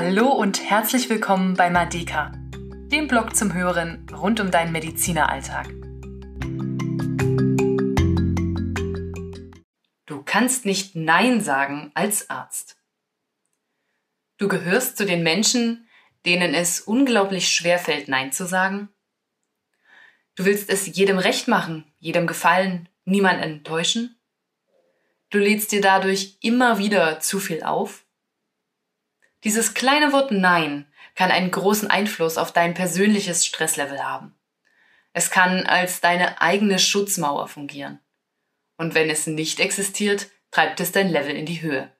Hallo 0.00 0.28
und 0.28 0.62
herzlich 0.62 1.10
willkommen 1.10 1.54
bei 1.54 1.70
Madeka, 1.70 2.30
dem 2.92 3.08
Blog 3.08 3.34
zum 3.34 3.52
Hören 3.52 4.06
rund 4.12 4.38
um 4.38 4.52
deinen 4.52 4.70
Medizineralltag. 4.70 5.70
Du 10.06 10.22
kannst 10.24 10.64
nicht 10.66 10.94
Nein 10.94 11.40
sagen 11.40 11.90
als 11.94 12.30
Arzt. 12.30 12.76
Du 14.36 14.46
gehörst 14.46 14.98
zu 14.98 15.04
den 15.04 15.24
Menschen, 15.24 15.88
denen 16.24 16.54
es 16.54 16.80
unglaublich 16.80 17.48
schwer 17.48 17.80
fällt, 17.80 18.06
Nein 18.06 18.30
zu 18.30 18.46
sagen. 18.46 18.90
Du 20.36 20.44
willst 20.44 20.70
es 20.70 20.86
jedem 20.94 21.18
recht 21.18 21.48
machen, 21.48 21.92
jedem 21.98 22.28
gefallen, 22.28 22.88
niemand 23.04 23.42
enttäuschen. 23.42 24.16
Du 25.30 25.38
lädst 25.38 25.72
dir 25.72 25.80
dadurch 25.80 26.38
immer 26.40 26.78
wieder 26.78 27.18
zu 27.18 27.40
viel 27.40 27.64
auf. 27.64 28.04
Dieses 29.44 29.74
kleine 29.74 30.12
Wort 30.12 30.32
Nein 30.32 30.86
kann 31.14 31.30
einen 31.30 31.50
großen 31.50 31.90
Einfluss 31.90 32.38
auf 32.38 32.52
dein 32.52 32.74
persönliches 32.74 33.46
Stresslevel 33.46 34.04
haben. 34.04 34.38
Es 35.12 35.30
kann 35.30 35.66
als 35.66 36.00
deine 36.00 36.40
eigene 36.40 36.78
Schutzmauer 36.78 37.48
fungieren. 37.48 38.00
Und 38.76 38.94
wenn 38.94 39.10
es 39.10 39.26
nicht 39.26 39.60
existiert, 39.60 40.28
treibt 40.50 40.80
es 40.80 40.92
dein 40.92 41.08
Level 41.08 41.34
in 41.34 41.46
die 41.46 41.62
Höhe. 41.62 41.92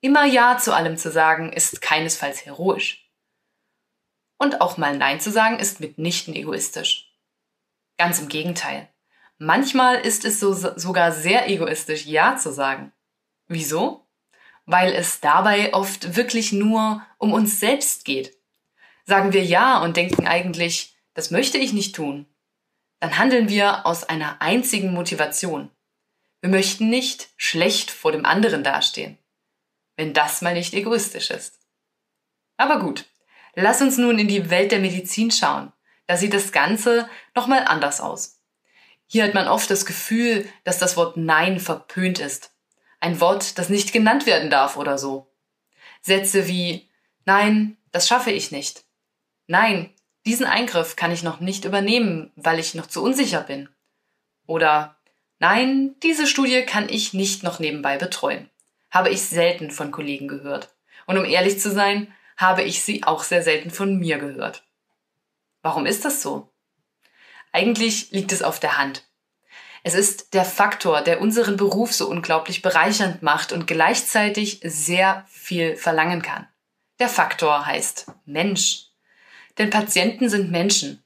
Immer 0.00 0.24
Ja 0.24 0.58
zu 0.58 0.74
allem 0.74 0.96
zu 0.96 1.10
sagen, 1.10 1.52
ist 1.52 1.80
keinesfalls 1.80 2.44
heroisch. 2.44 3.10
Und 4.38 4.60
auch 4.60 4.76
mal 4.76 4.96
Nein 4.96 5.20
zu 5.20 5.30
sagen, 5.30 5.58
ist 5.58 5.80
mitnichten 5.80 6.34
egoistisch. 6.34 7.14
Ganz 7.98 8.18
im 8.18 8.28
Gegenteil. 8.28 8.88
Manchmal 9.38 9.96
ist 10.00 10.24
es 10.24 10.40
so, 10.40 10.52
sogar 10.52 11.12
sehr 11.12 11.48
egoistisch, 11.48 12.06
Ja 12.06 12.36
zu 12.36 12.52
sagen. 12.52 12.92
Wieso? 13.46 14.08
Weil 14.64 14.92
es 14.92 15.20
dabei 15.20 15.74
oft 15.74 16.16
wirklich 16.16 16.52
nur 16.52 17.04
um 17.18 17.32
uns 17.32 17.60
selbst 17.60 18.04
geht. 18.04 18.36
Sagen 19.04 19.32
wir 19.32 19.44
Ja 19.44 19.82
und 19.82 19.96
denken 19.96 20.26
eigentlich, 20.26 20.96
das 21.14 21.30
möchte 21.30 21.58
ich 21.58 21.72
nicht 21.72 21.94
tun, 21.94 22.26
dann 23.00 23.18
handeln 23.18 23.48
wir 23.48 23.84
aus 23.84 24.04
einer 24.04 24.40
einzigen 24.40 24.92
Motivation. 24.92 25.70
Wir 26.40 26.50
möchten 26.50 26.88
nicht 26.88 27.30
schlecht 27.36 27.90
vor 27.90 28.12
dem 28.12 28.24
anderen 28.24 28.62
dastehen, 28.62 29.18
wenn 29.96 30.12
das 30.12 30.40
mal 30.40 30.54
nicht 30.54 30.72
egoistisch 30.74 31.30
ist. 31.30 31.58
Aber 32.56 32.78
gut, 32.78 33.06
lass 33.54 33.82
uns 33.82 33.98
nun 33.98 34.18
in 34.18 34.28
die 34.28 34.50
Welt 34.50 34.70
der 34.70 34.78
Medizin 34.78 35.30
schauen. 35.30 35.72
Da 36.06 36.16
sieht 36.16 36.32
das 36.32 36.52
Ganze 36.52 37.08
nochmal 37.34 37.64
anders 37.64 38.00
aus. 38.00 38.40
Hier 39.06 39.24
hat 39.24 39.34
man 39.34 39.48
oft 39.48 39.70
das 39.70 39.84
Gefühl, 39.84 40.48
dass 40.64 40.78
das 40.78 40.96
Wort 40.96 41.16
Nein 41.16 41.60
verpönt 41.60 42.18
ist. 42.18 42.52
Ein 43.02 43.20
Wort, 43.20 43.58
das 43.58 43.68
nicht 43.68 43.92
genannt 43.92 44.26
werden 44.26 44.48
darf 44.48 44.76
oder 44.76 44.96
so. 44.96 45.26
Sätze 46.02 46.46
wie 46.46 46.88
Nein, 47.24 47.76
das 47.90 48.06
schaffe 48.06 48.30
ich 48.30 48.52
nicht. 48.52 48.84
Nein, 49.48 49.90
diesen 50.24 50.46
Eingriff 50.46 50.94
kann 50.94 51.10
ich 51.10 51.24
noch 51.24 51.40
nicht 51.40 51.64
übernehmen, 51.64 52.30
weil 52.36 52.60
ich 52.60 52.76
noch 52.76 52.86
zu 52.86 53.02
unsicher 53.02 53.40
bin. 53.40 53.68
Oder 54.46 54.96
Nein, 55.40 55.96
diese 56.04 56.28
Studie 56.28 56.62
kann 56.64 56.88
ich 56.88 57.12
nicht 57.12 57.42
noch 57.42 57.58
nebenbei 57.58 57.98
betreuen. 57.98 58.48
Habe 58.88 59.10
ich 59.10 59.22
selten 59.22 59.72
von 59.72 59.90
Kollegen 59.90 60.28
gehört. 60.28 60.72
Und 61.06 61.18
um 61.18 61.24
ehrlich 61.24 61.58
zu 61.58 61.72
sein, 61.72 62.14
habe 62.36 62.62
ich 62.62 62.84
sie 62.84 63.02
auch 63.02 63.24
sehr 63.24 63.42
selten 63.42 63.72
von 63.72 63.98
mir 63.98 64.18
gehört. 64.18 64.62
Warum 65.60 65.86
ist 65.86 66.04
das 66.04 66.22
so? 66.22 66.52
Eigentlich 67.50 68.12
liegt 68.12 68.30
es 68.30 68.44
auf 68.44 68.60
der 68.60 68.78
Hand. 68.78 69.02
Es 69.82 69.94
ist 69.94 70.34
der 70.34 70.44
Faktor, 70.44 71.02
der 71.02 71.20
unseren 71.20 71.56
Beruf 71.56 71.92
so 71.92 72.08
unglaublich 72.08 72.62
bereichernd 72.62 73.22
macht 73.22 73.52
und 73.52 73.66
gleichzeitig 73.66 74.60
sehr 74.62 75.26
viel 75.28 75.76
verlangen 75.76 76.22
kann. 76.22 76.46
Der 77.00 77.08
Faktor 77.08 77.66
heißt 77.66 78.06
Mensch. 78.24 78.86
Denn 79.58 79.70
Patienten 79.70 80.28
sind 80.28 80.50
Menschen, 80.50 81.02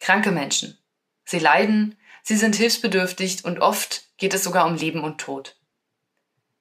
kranke 0.00 0.32
Menschen. 0.32 0.76
Sie 1.24 1.38
leiden, 1.38 1.96
sie 2.22 2.36
sind 2.36 2.56
hilfsbedürftig 2.56 3.44
und 3.44 3.60
oft 3.60 4.04
geht 4.18 4.34
es 4.34 4.44
sogar 4.44 4.66
um 4.66 4.74
Leben 4.74 5.02
und 5.04 5.18
Tod. 5.18 5.56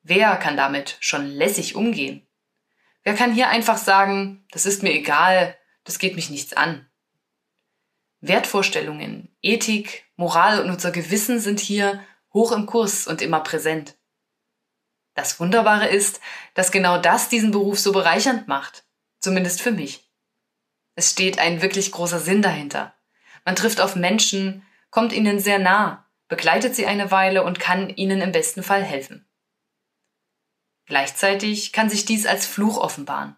Wer 0.03 0.35
kann 0.37 0.55
damit 0.55 0.97
schon 0.99 1.25
lässig 1.25 1.75
umgehen? 1.75 2.27
Wer 3.03 3.15
kann 3.15 3.33
hier 3.33 3.49
einfach 3.49 3.77
sagen, 3.77 4.45
das 4.51 4.65
ist 4.65 4.83
mir 4.83 4.93
egal, 4.93 5.57
das 5.83 5.99
geht 5.99 6.15
mich 6.15 6.29
nichts 6.29 6.53
an? 6.53 6.87
Wertvorstellungen, 8.27 9.35
Ethik, 9.41 10.05
Moral 10.15 10.61
und 10.61 10.69
unser 10.69 10.91
Gewissen 10.91 11.39
sind 11.39 11.59
hier 11.59 12.03
hoch 12.33 12.51
im 12.51 12.65
Kurs 12.65 13.07
und 13.07 13.21
immer 13.21 13.41
präsent. 13.41 13.95
Das 15.13 15.39
Wunderbare 15.39 15.87
ist, 15.87 16.19
dass 16.53 16.71
genau 16.71 16.99
das 16.99 17.29
diesen 17.29 17.51
Beruf 17.51 17.79
so 17.79 17.91
bereichernd 17.91 18.47
macht, 18.47 18.85
zumindest 19.19 19.61
für 19.61 19.71
mich. 19.71 20.11
Es 20.95 21.11
steht 21.11 21.39
ein 21.39 21.61
wirklich 21.61 21.91
großer 21.91 22.19
Sinn 22.19 22.41
dahinter. 22.41 22.93
Man 23.45 23.55
trifft 23.55 23.79
auf 23.79 23.95
Menschen, 23.95 24.65
kommt 24.89 25.13
ihnen 25.13 25.39
sehr 25.39 25.59
nah, 25.59 26.09
begleitet 26.27 26.75
sie 26.75 26.85
eine 26.85 27.11
Weile 27.11 27.43
und 27.43 27.59
kann 27.59 27.89
ihnen 27.89 28.21
im 28.21 28.31
besten 28.31 28.63
Fall 28.63 28.83
helfen. 28.83 29.27
Gleichzeitig 30.85 31.71
kann 31.71 31.89
sich 31.89 32.05
dies 32.05 32.25
als 32.25 32.45
Fluch 32.45 32.77
offenbaren. 32.77 33.35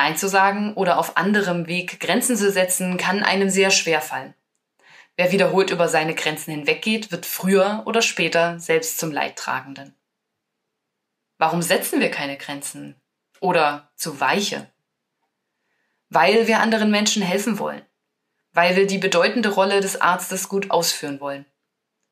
Nein 0.00 0.16
zu 0.16 0.30
sagen 0.30 0.72
oder 0.76 0.96
auf 0.96 1.18
anderem 1.18 1.66
Weg 1.66 2.00
Grenzen 2.00 2.34
zu 2.34 2.50
setzen, 2.50 2.96
kann 2.96 3.22
einem 3.22 3.50
sehr 3.50 3.70
schwer 3.70 4.00
fallen. 4.00 4.32
Wer 5.16 5.30
wiederholt 5.30 5.70
über 5.70 5.88
seine 5.88 6.14
Grenzen 6.14 6.52
hinweggeht, 6.52 7.12
wird 7.12 7.26
früher 7.26 7.82
oder 7.84 8.00
später 8.00 8.58
selbst 8.58 8.96
zum 8.96 9.12
Leidtragenden. 9.12 9.94
Warum 11.36 11.60
setzen 11.60 12.00
wir 12.00 12.10
keine 12.10 12.38
Grenzen? 12.38 12.98
Oder 13.40 13.90
zu 13.94 14.20
weiche? 14.20 14.70
Weil 16.08 16.46
wir 16.46 16.60
anderen 16.60 16.90
Menschen 16.90 17.22
helfen 17.22 17.58
wollen. 17.58 17.82
Weil 18.52 18.76
wir 18.76 18.86
die 18.86 18.96
bedeutende 18.96 19.50
Rolle 19.50 19.82
des 19.82 20.00
Arztes 20.00 20.48
gut 20.48 20.70
ausführen 20.70 21.20
wollen. 21.20 21.44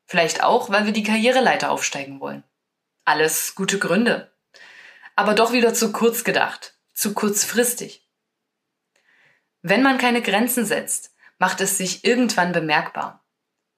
Vielleicht 0.05 0.43
auch, 0.43 0.69
weil 0.69 0.85
wir 0.85 0.93
die 0.93 1.03
Karriereleiter 1.03 1.71
aufsteigen 1.71 2.19
wollen. 2.19 2.43
Alles 3.03 3.55
gute 3.55 3.79
Gründe. 3.79 4.31
Aber 5.15 5.33
doch 5.33 5.53
wieder 5.53 5.73
zu 5.73 5.91
kurz 5.91 6.23
gedacht 6.23 6.75
zu 6.99 7.13
kurzfristig. 7.13 8.05
Wenn 9.61 9.81
man 9.81 9.97
keine 9.97 10.21
Grenzen 10.21 10.65
setzt, 10.65 11.15
macht 11.37 11.61
es 11.61 11.77
sich 11.77 12.03
irgendwann 12.03 12.51
bemerkbar. 12.51 13.25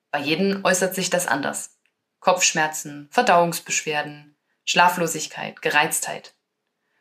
Bei 0.09 0.19
jedem 0.19 0.65
äußert 0.65 0.95
sich 0.95 1.11
das 1.11 1.27
anders. 1.27 1.77
Kopfschmerzen, 2.19 3.09
Verdauungsbeschwerden, 3.11 4.35
Schlaflosigkeit, 4.65 5.61
Gereiztheit. 5.61 6.33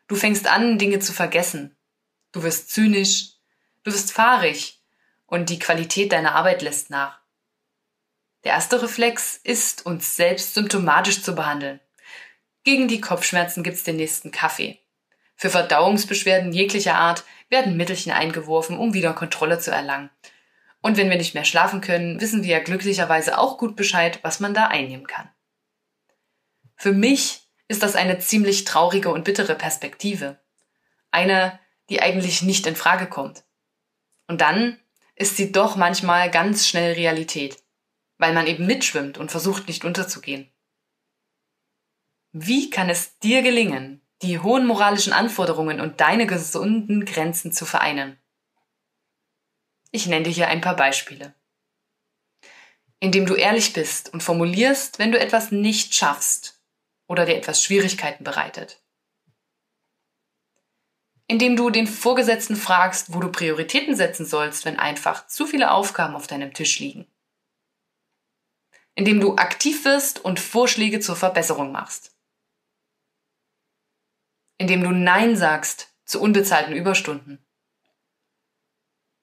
Du 0.07 0.15
fängst 0.15 0.47
an, 0.47 0.77
Dinge 0.77 0.99
zu 0.99 1.11
vergessen. 1.11 1.75
Du 2.31 2.43
wirst 2.43 2.69
zynisch, 2.69 3.33
du 3.83 3.91
wirst 3.91 4.11
fahrig 4.11 4.79
und 5.25 5.49
die 5.49 5.59
Qualität 5.59 6.11
deiner 6.11 6.35
Arbeit 6.35 6.61
lässt 6.61 6.91
nach. 6.91 7.19
Der 8.43 8.53
erste 8.53 8.81
Reflex 8.81 9.37
ist, 9.37 9.85
uns 9.87 10.15
selbst 10.15 10.53
symptomatisch 10.53 11.23
zu 11.23 11.33
behandeln. 11.33 11.79
Gegen 12.63 12.87
die 12.87 13.01
Kopfschmerzen 13.01 13.63
gibt's 13.63 13.83
den 13.83 13.95
nächsten 13.95 14.29
Kaffee. 14.31 14.80
Für 15.41 15.49
Verdauungsbeschwerden 15.49 16.53
jeglicher 16.53 16.93
Art 16.93 17.23
werden 17.49 17.75
Mittelchen 17.75 18.11
eingeworfen, 18.11 18.77
um 18.77 18.93
wieder 18.93 19.13
Kontrolle 19.13 19.57
zu 19.57 19.71
erlangen. 19.71 20.11
Und 20.81 20.97
wenn 20.97 21.09
wir 21.09 21.17
nicht 21.17 21.33
mehr 21.33 21.45
schlafen 21.45 21.81
können, 21.81 22.21
wissen 22.21 22.43
wir 22.43 22.51
ja 22.51 22.63
glücklicherweise 22.63 23.39
auch 23.39 23.57
gut 23.57 23.75
Bescheid, 23.75 24.19
was 24.21 24.39
man 24.39 24.53
da 24.53 24.67
einnehmen 24.67 25.07
kann. 25.07 25.31
Für 26.75 26.91
mich 26.91 27.49
ist 27.67 27.81
das 27.81 27.95
eine 27.95 28.19
ziemlich 28.19 28.65
traurige 28.65 29.09
und 29.11 29.23
bittere 29.23 29.55
Perspektive. 29.55 30.39
Eine, 31.09 31.59
die 31.89 32.03
eigentlich 32.03 32.43
nicht 32.43 32.67
in 32.67 32.75
Frage 32.75 33.07
kommt. 33.07 33.43
Und 34.27 34.41
dann 34.41 34.79
ist 35.15 35.37
sie 35.37 35.51
doch 35.51 35.75
manchmal 35.75 36.29
ganz 36.29 36.67
schnell 36.67 36.93
Realität, 36.93 37.57
weil 38.19 38.33
man 38.33 38.45
eben 38.45 38.67
mitschwimmt 38.67 39.17
und 39.17 39.31
versucht 39.31 39.67
nicht 39.67 39.85
unterzugehen. 39.85 40.51
Wie 42.31 42.69
kann 42.69 42.91
es 42.91 43.17
dir 43.17 43.41
gelingen, 43.41 44.00
die 44.21 44.39
hohen 44.39 44.65
moralischen 44.65 45.13
Anforderungen 45.13 45.81
und 45.81 45.99
deine 45.99 46.27
gesunden 46.27 47.05
Grenzen 47.05 47.51
zu 47.51 47.65
vereinen. 47.65 48.17
Ich 49.91 50.05
nenne 50.05 50.23
dir 50.23 50.31
hier 50.31 50.47
ein 50.47 50.61
paar 50.61 50.75
Beispiele. 50.75 51.33
Indem 52.99 53.25
du 53.25 53.33
ehrlich 53.33 53.73
bist 53.73 54.13
und 54.13 54.21
formulierst, 54.21 54.99
wenn 54.99 55.11
du 55.11 55.19
etwas 55.19 55.51
nicht 55.51 55.95
schaffst 55.95 56.61
oder 57.07 57.25
dir 57.25 57.35
etwas 57.35 57.63
Schwierigkeiten 57.63 58.23
bereitet. 58.23 58.79
Indem 61.27 61.55
du 61.55 61.69
den 61.69 61.87
Vorgesetzten 61.87 62.55
fragst, 62.55 63.13
wo 63.13 63.19
du 63.19 63.31
Prioritäten 63.31 63.95
setzen 63.95 64.25
sollst, 64.25 64.65
wenn 64.65 64.77
einfach 64.77 65.27
zu 65.27 65.47
viele 65.47 65.71
Aufgaben 65.71 66.15
auf 66.15 66.27
deinem 66.27 66.53
Tisch 66.53 66.79
liegen. 66.79 67.07
Indem 68.93 69.19
du 69.19 69.35
aktiv 69.37 69.83
wirst 69.83 70.23
und 70.23 70.39
Vorschläge 70.39 70.99
zur 70.99 71.15
Verbesserung 71.15 71.71
machst 71.71 72.10
indem 74.61 74.83
du 74.83 74.91
Nein 74.91 75.35
sagst 75.35 75.89
zu 76.05 76.21
unbezahlten 76.21 76.75
Überstunden, 76.75 77.43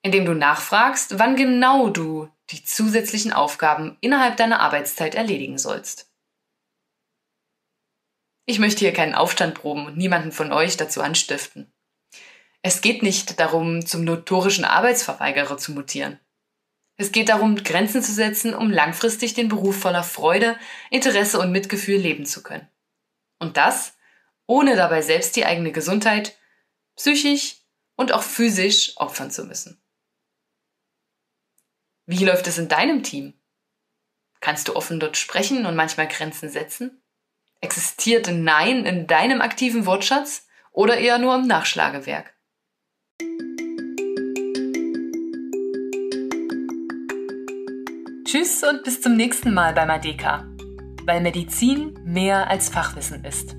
indem 0.01 0.25
du 0.25 0.33
nachfragst, 0.33 1.17
wann 1.17 1.37
genau 1.37 1.89
du 1.89 2.29
die 2.49 2.65
zusätzlichen 2.65 3.31
Aufgaben 3.31 3.97
innerhalb 4.01 4.35
deiner 4.35 4.59
Arbeitszeit 4.59 5.15
erledigen 5.15 5.57
sollst. 5.57 6.11
Ich 8.45 8.59
möchte 8.59 8.79
hier 8.79 8.91
keinen 8.91 9.15
Aufstand 9.15 9.55
proben 9.55 9.85
und 9.85 9.95
niemanden 9.95 10.33
von 10.33 10.51
euch 10.51 10.75
dazu 10.75 11.01
anstiften. 11.01 11.71
Es 12.61 12.81
geht 12.81 13.01
nicht 13.01 13.39
darum, 13.39 13.85
zum 13.85 14.03
notorischen 14.03 14.65
Arbeitsverweigerer 14.65 15.57
zu 15.57 15.71
mutieren. 15.71 16.19
Es 16.97 17.13
geht 17.13 17.29
darum, 17.29 17.55
Grenzen 17.55 18.03
zu 18.03 18.11
setzen, 18.11 18.53
um 18.53 18.71
langfristig 18.71 19.35
den 19.35 19.47
Beruf 19.47 19.79
voller 19.79 20.03
Freude, 20.03 20.57
Interesse 20.89 21.39
und 21.39 21.53
Mitgefühl 21.53 21.97
leben 21.97 22.25
zu 22.25 22.43
können. 22.43 22.67
Und 23.37 23.55
das, 23.55 23.93
ohne 24.49 24.75
dabei 24.75 25.03
selbst 25.03 25.35
die 25.35 25.45
eigene 25.45 25.71
Gesundheit 25.71 26.35
psychisch 26.95 27.57
und 27.95 28.11
auch 28.11 28.23
physisch 28.23 28.93
opfern 28.97 29.29
zu 29.29 29.45
müssen. 29.45 29.79
Wie 32.07 32.25
läuft 32.25 32.47
es 32.47 32.57
in 32.57 32.67
deinem 32.67 33.03
Team? 33.03 33.35
Kannst 34.39 34.67
du 34.67 34.75
offen 34.75 34.99
dort 34.99 35.17
sprechen 35.17 35.67
und 35.67 35.75
manchmal 35.75 36.07
Grenzen 36.07 36.49
setzen? 36.49 36.99
Existiert 37.61 38.27
Nein 38.31 38.85
in 38.85 39.05
deinem 39.05 39.41
aktiven 39.41 39.85
Wortschatz 39.85 40.47
oder 40.71 40.97
eher 40.97 41.19
nur 41.19 41.35
im 41.35 41.45
Nachschlagewerk? 41.45 42.33
Tschüss 48.25 48.63
und 48.63 48.83
bis 48.83 48.99
zum 48.99 49.15
nächsten 49.15 49.53
Mal 49.53 49.73
bei 49.73 49.85
Madeka, 49.85 50.47
weil 51.05 51.21
Medizin 51.21 51.99
mehr 52.03 52.49
als 52.49 52.69
Fachwissen 52.69 53.23
ist. 53.23 53.55